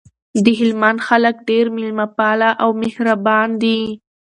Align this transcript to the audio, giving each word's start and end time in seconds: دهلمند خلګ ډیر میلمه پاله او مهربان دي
دهلمند 0.45 0.99
خلګ 1.07 1.35
ډیر 1.49 1.65
میلمه 1.75 2.07
پاله 2.17 2.49
او 2.63 2.69
مهربان 2.83 3.47
دي 3.61 3.79